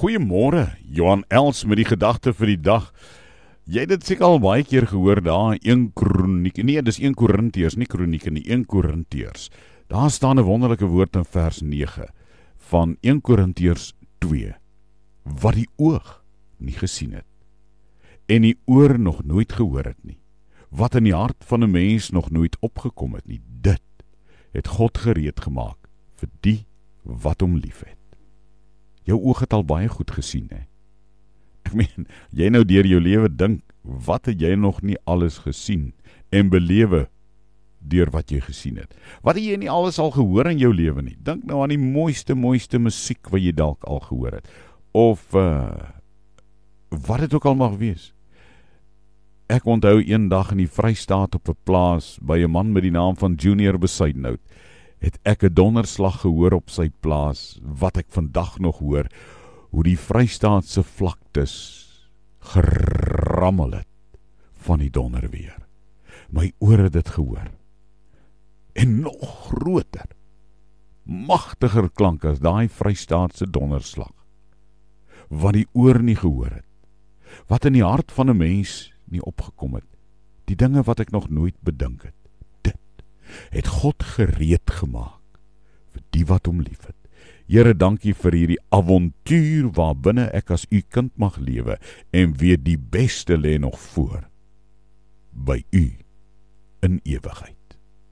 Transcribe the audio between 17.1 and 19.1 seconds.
het en die oor